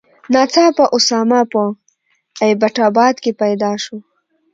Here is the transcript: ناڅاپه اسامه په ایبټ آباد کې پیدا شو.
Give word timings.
ناڅاپه 0.33 0.85
اسامه 0.97 1.39
په 1.51 1.61
ایبټ 2.43 2.75
آباد 2.87 3.15
کې 3.23 3.31
پیدا 3.41 3.71
شو. 3.83 3.97